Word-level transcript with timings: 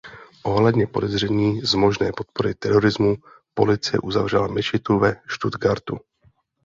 Ohledně 0.43 0.87
podezření 0.87 1.61
z 1.61 1.73
možné 1.73 2.11
podpory 2.17 2.53
terorismu 2.55 3.15
policie 3.53 3.99
uzavřela 3.99 4.47
mešitu 4.47 4.99
ve 4.99 5.15
Stuttgartu. 5.29 5.97